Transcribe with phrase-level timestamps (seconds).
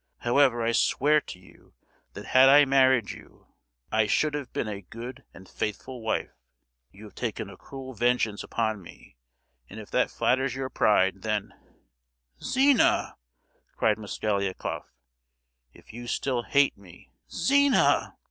[0.21, 1.75] However, I swear to you
[2.13, 3.53] that had I married you,
[3.91, 6.31] I should have been a good and faithful wife!
[6.91, 9.17] You have taken a cruel vengeance upon me,
[9.69, 11.53] and if that flatters your pride, then——"
[12.41, 13.15] "Zina!"
[13.75, 14.91] cried Mosgliakoff.
[15.71, 18.17] "If you still hate me——" "Zina!!"